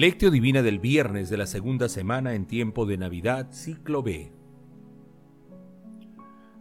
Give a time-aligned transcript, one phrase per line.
[0.00, 4.32] Lectio Divina del viernes de la segunda semana en tiempo de Navidad, ciclo B.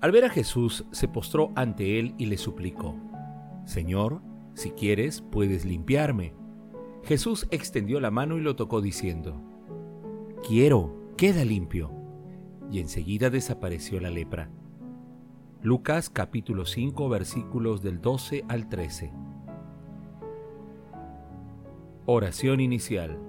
[0.02, 2.98] Al ver a Jesús, se postró ante él y le suplicó,
[3.64, 4.21] Señor,
[4.56, 6.34] si quieres, puedes limpiarme.
[7.06, 9.42] Jesús extendió la mano y lo tocó diciendo,
[10.46, 11.94] Quiero, queda limpio.
[12.70, 14.50] Y enseguida desapareció la lepra.
[15.62, 19.14] Lucas capítulo 5 versículos del 12 al 13.
[22.06, 23.29] Oración inicial.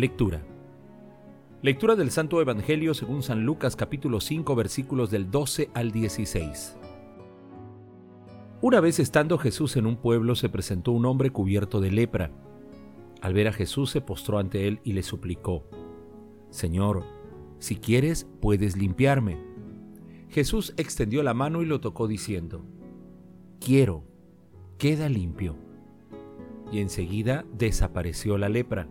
[0.00, 0.42] Lectura.
[1.60, 6.78] Lectura del Santo Evangelio según San Lucas capítulo 5 versículos del 12 al 16.
[8.62, 12.30] Una vez estando Jesús en un pueblo se presentó un hombre cubierto de lepra.
[13.20, 15.68] Al ver a Jesús se postró ante él y le suplicó,
[16.48, 17.04] Señor,
[17.58, 19.36] si quieres puedes limpiarme.
[20.30, 22.64] Jesús extendió la mano y lo tocó diciendo,
[23.60, 24.04] Quiero,
[24.78, 25.56] queda limpio.
[26.72, 28.88] Y enseguida desapareció la lepra.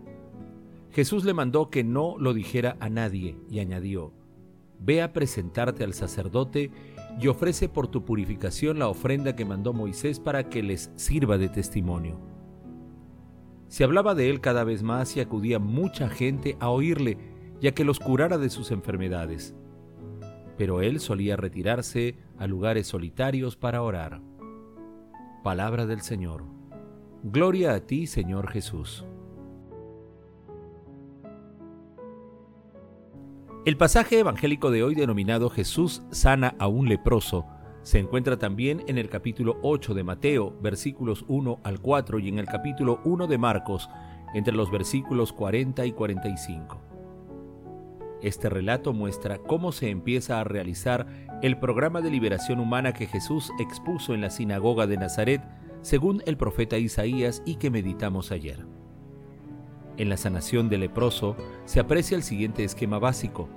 [0.92, 4.12] Jesús le mandó que no lo dijera a nadie y añadió,
[4.82, 6.70] Ve a presentarte al sacerdote
[7.20, 11.50] y ofrece por tu purificación la ofrenda que mandó Moisés para que les sirva de
[11.50, 12.18] testimonio.
[13.68, 17.18] Se hablaba de él cada vez más y acudía mucha gente a oírle,
[17.60, 19.54] ya que los curara de sus enfermedades.
[20.56, 24.22] Pero él solía retirarse a lugares solitarios para orar.
[25.44, 26.44] Palabra del Señor.
[27.22, 29.04] Gloria a ti, Señor Jesús.
[33.66, 37.44] El pasaje evangélico de hoy denominado Jesús sana a un leproso
[37.82, 42.38] se encuentra también en el capítulo 8 de Mateo, versículos 1 al 4 y en
[42.38, 43.90] el capítulo 1 de Marcos,
[44.32, 46.80] entre los versículos 40 y 45.
[48.22, 51.06] Este relato muestra cómo se empieza a realizar
[51.42, 55.42] el programa de liberación humana que Jesús expuso en la sinagoga de Nazaret,
[55.82, 58.79] según el profeta Isaías y que meditamos ayer.
[60.00, 63.50] En la sanación del leproso se aprecia el siguiente esquema básico.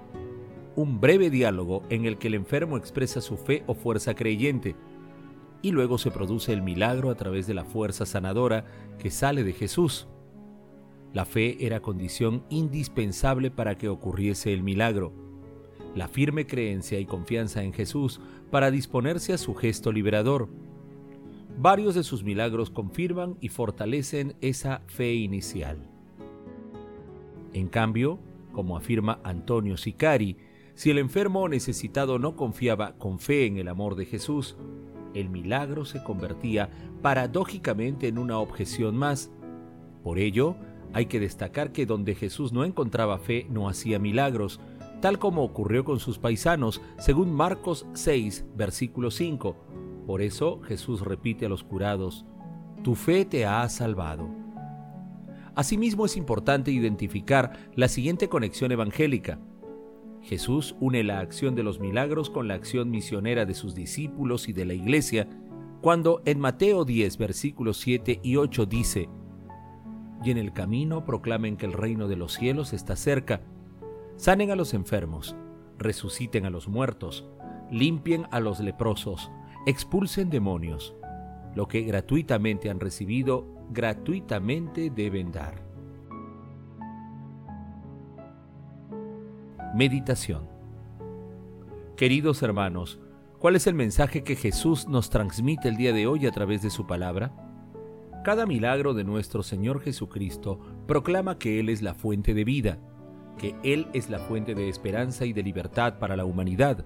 [0.76, 4.76] Un breve diálogo en el que el enfermo expresa su fe o fuerza creyente,
[5.62, 8.66] y luego se produce el milagro a través de la fuerza sanadora
[9.00, 10.10] que sale de Jesús.
[11.14, 15.14] La fe era condición indispensable para que ocurriese el milagro.
[15.96, 18.20] La firme creencia y confianza en Jesús
[18.52, 20.50] para disponerse a su gesto liberador.
[21.58, 25.93] Varios de sus milagros confirman y fortalecen esa fe inicial.
[27.54, 28.20] En cambio,
[28.52, 30.38] como afirma Antonio Sicari,
[30.76, 34.58] si el enfermo o necesitado no confiaba con fe en el amor de Jesús,
[35.14, 36.70] el milagro se convertía
[37.02, 39.32] paradójicamente en una objeción más.
[40.04, 40.56] Por ello,
[40.94, 44.60] hay que destacar que donde Jesús no encontraba fe no hacía milagros,
[45.02, 49.56] tal como ocurrió con sus paisanos, según Marcos 6, versículo 5.
[50.08, 52.26] Por eso Jesús repite a los curados,
[52.84, 54.43] Tu fe te ha salvado.
[55.56, 59.40] Asimismo es importante identificar la siguiente conexión evangélica.
[60.22, 64.54] Jesús une la acción de los milagros con la acción misionera de sus discípulos y
[64.54, 65.28] de la iglesia,
[65.82, 69.10] cuando en Mateo 10, versículos 7 y 8 dice,
[70.24, 73.42] Y en el camino proclamen que el reino de los cielos está cerca,
[74.16, 75.36] sanen a los enfermos,
[75.78, 77.28] resuciten a los muertos,
[77.70, 79.30] limpien a los leprosos,
[79.68, 80.96] expulsen demonios.
[81.56, 85.64] Lo que gratuitamente han recibido, gratuitamente deben dar.
[89.76, 90.54] Meditación
[91.96, 93.00] Queridos hermanos,
[93.38, 96.72] ¿cuál es el mensaje que Jesús nos transmite el día de hoy a través de
[96.72, 97.32] su palabra?
[98.24, 102.80] Cada milagro de nuestro Señor Jesucristo proclama que Él es la fuente de vida,
[103.38, 106.84] que Él es la fuente de esperanza y de libertad para la humanidad.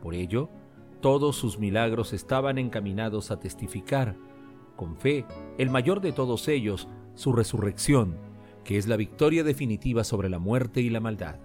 [0.00, 0.50] Por ello,
[1.00, 4.16] todos sus milagros estaban encaminados a testificar
[4.76, 5.26] con fe,
[5.58, 8.16] el mayor de todos ellos, su resurrección,
[8.64, 11.40] que es la victoria definitiva sobre la muerte y la maldad.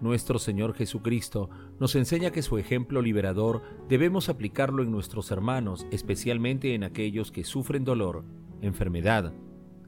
[0.00, 1.50] Nuestro Señor Jesucristo
[1.80, 7.42] nos enseña que su ejemplo liberador debemos aplicarlo en nuestros hermanos, especialmente en aquellos que
[7.42, 8.24] sufren dolor,
[8.62, 9.34] enfermedad,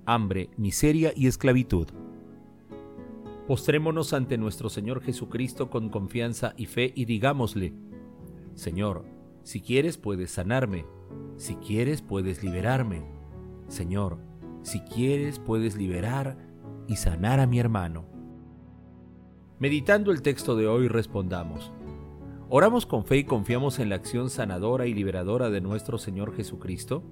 [0.04, 1.86] hambre, miseria y esclavitud.
[3.46, 7.72] Postrémonos ante nuestro Señor Jesucristo con confianza y fe y digámosle,
[8.54, 9.04] Señor,
[9.42, 10.84] si quieres puedes sanarme,
[11.36, 13.02] si quieres puedes liberarme.
[13.68, 14.18] Señor,
[14.62, 16.36] Si quieres, puedes liberar
[16.86, 18.04] y sanar a mi hermano.
[19.58, 21.72] Meditando el texto de hoy, respondamos.
[22.50, 27.02] ¿Oramos con fe y confiamos en la acción sanadora y liberadora de nuestro Señor Jesucristo?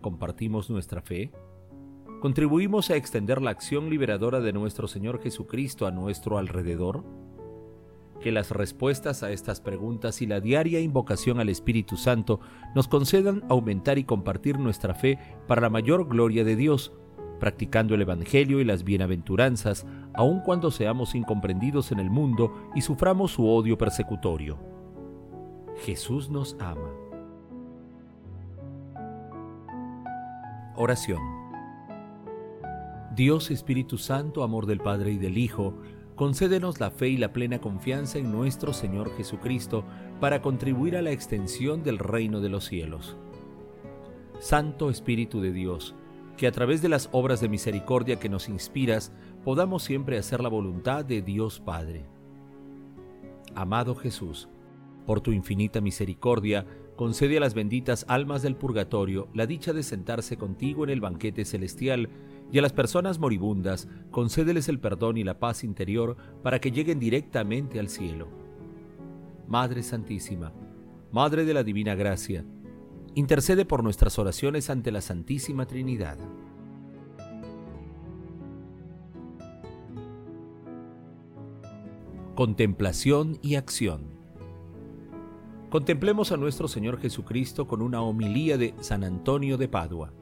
[0.00, 1.32] ¿Compartimos nuestra fe?
[2.20, 7.04] ¿Contribuimos a extender la acción liberadora de nuestro Señor Jesucristo a nuestro alrededor?
[8.20, 12.40] Que las respuestas a estas preguntas y la diaria invocación al Espíritu Santo
[12.74, 16.92] nos concedan aumentar y compartir nuestra fe para la mayor gloria de Dios,
[17.38, 23.32] practicando el Evangelio y las bienaventuranzas, aun cuando seamos incomprendidos en el mundo y suframos
[23.32, 24.58] su odio persecutorio.
[25.84, 26.90] Jesús nos ama.
[30.74, 31.20] Oración.
[33.14, 35.74] Dios Espíritu Santo, amor del Padre y del Hijo,
[36.18, 39.84] concédenos la fe y la plena confianza en nuestro Señor Jesucristo
[40.20, 43.16] para contribuir a la extensión del reino de los cielos.
[44.40, 45.94] Santo Espíritu de Dios,
[46.36, 49.12] que a través de las obras de misericordia que nos inspiras,
[49.44, 52.04] podamos siempre hacer la voluntad de Dios Padre.
[53.54, 54.48] Amado Jesús,
[55.06, 56.66] por tu infinita misericordia,
[56.96, 61.44] concede a las benditas almas del purgatorio la dicha de sentarse contigo en el banquete
[61.44, 62.08] celestial
[62.50, 66.98] y a las personas moribundas concédeles el perdón y la paz interior para que lleguen
[66.98, 68.28] directamente al cielo.
[69.46, 70.52] Madre Santísima,
[71.12, 72.44] Madre de la Divina Gracia,
[73.14, 76.18] intercede por nuestras oraciones ante la Santísima Trinidad.
[82.34, 84.18] Contemplación y acción.
[85.70, 90.12] Contemplemos a nuestro Señor Jesucristo con una homilía de San Antonio de Padua.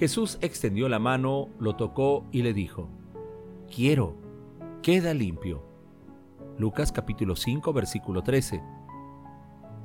[0.00, 2.88] Jesús extendió la mano, lo tocó y le dijo,
[3.70, 4.14] Quiero,
[4.80, 5.62] queda limpio.
[6.56, 8.62] Lucas capítulo 5 versículo 13.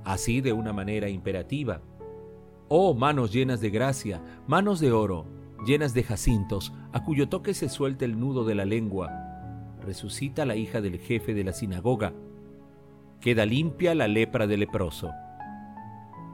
[0.05, 1.81] Así de una manera imperativa.
[2.69, 5.25] Oh manos llenas de gracia, manos de oro,
[5.65, 9.11] llenas de jacintos, a cuyo toque se suelta el nudo de la lengua.
[9.81, 12.13] Resucita la hija del jefe de la sinagoga.
[13.19, 15.11] Queda limpia la lepra del leproso.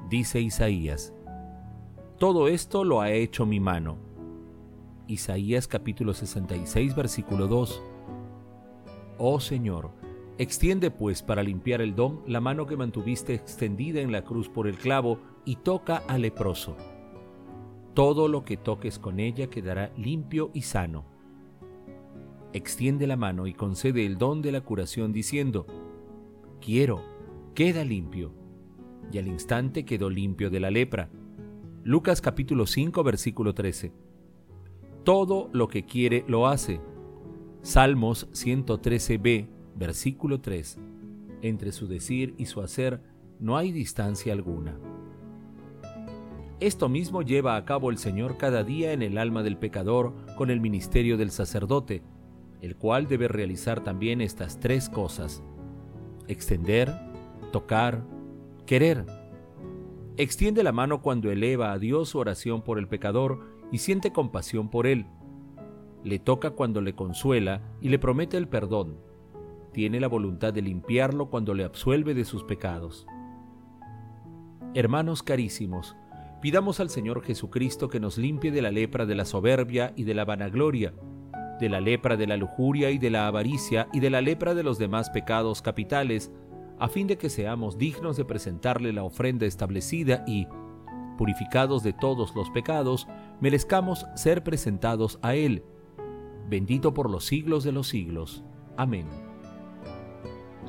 [0.07, 1.15] Dice Isaías
[2.21, 3.97] todo esto lo ha hecho mi mano.
[5.07, 7.81] Isaías capítulo 66 versículo 2.
[9.17, 9.89] Oh Señor,
[10.37, 14.67] extiende pues para limpiar el don la mano que mantuviste extendida en la cruz por
[14.67, 16.77] el clavo y toca al leproso.
[17.95, 21.05] Todo lo que toques con ella quedará limpio y sano.
[22.53, 25.65] Extiende la mano y concede el don de la curación diciendo,
[26.63, 27.01] quiero,
[27.55, 28.31] queda limpio.
[29.11, 31.09] Y al instante quedó limpio de la lepra
[31.83, 33.91] Lucas capítulo 5 versículo 13.
[35.03, 36.79] Todo lo que quiere lo hace.
[37.63, 40.77] Salmos 113b versículo 3.
[41.41, 43.01] Entre su decir y su hacer
[43.39, 44.77] no hay distancia alguna.
[46.59, 50.51] Esto mismo lleva a cabo el Señor cada día en el alma del pecador con
[50.51, 52.03] el ministerio del sacerdote,
[52.61, 55.41] el cual debe realizar también estas tres cosas.
[56.27, 56.93] Extender,
[57.51, 58.03] tocar,
[58.67, 59.20] querer
[60.17, 63.39] Extiende la mano cuando eleva a Dios su oración por el pecador
[63.71, 65.05] y siente compasión por él.
[66.03, 68.97] Le toca cuando le consuela y le promete el perdón.
[69.71, 73.07] Tiene la voluntad de limpiarlo cuando le absuelve de sus pecados.
[74.73, 75.95] Hermanos carísimos,
[76.41, 80.13] pidamos al Señor Jesucristo que nos limpie de la lepra de la soberbia y de
[80.13, 80.93] la vanagloria,
[81.59, 84.63] de la lepra de la lujuria y de la avaricia y de la lepra de
[84.63, 86.31] los demás pecados capitales,
[86.81, 90.47] a fin de que seamos dignos de presentarle la ofrenda establecida y,
[91.15, 93.07] purificados de todos los pecados,
[93.39, 95.63] merezcamos ser presentados a Él,
[96.49, 98.43] bendito por los siglos de los siglos.
[98.77, 99.05] Amén.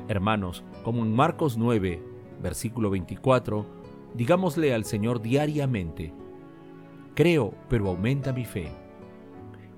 [0.07, 2.03] Hermanos, como en Marcos 9,
[2.43, 3.65] versículo 24,
[4.13, 6.13] digámosle al Señor diariamente,
[7.15, 8.71] creo, pero aumenta mi fe.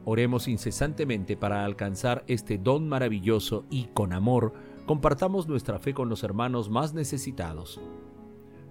[0.04, 6.24] Oremos incesantemente para alcanzar este don maravilloso y con amor compartamos nuestra fe con los
[6.24, 7.82] hermanos más necesitados.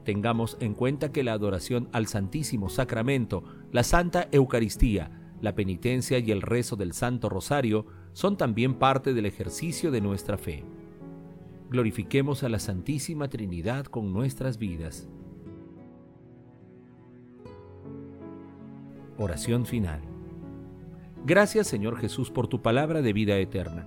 [0.05, 3.43] Tengamos en cuenta que la adoración al Santísimo Sacramento,
[3.73, 9.27] la Santa Eucaristía, la penitencia y el rezo del Santo Rosario son también parte del
[9.27, 10.65] ejercicio de nuestra fe.
[11.71, 15.09] Glorifiquemos a la Santísima Trinidad con nuestras vidas.
[19.19, 20.01] Oración final.
[21.25, 23.87] Gracias Señor Jesús por tu palabra de vida eterna